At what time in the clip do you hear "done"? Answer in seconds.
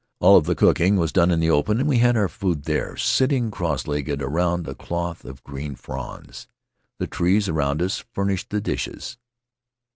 1.11-1.29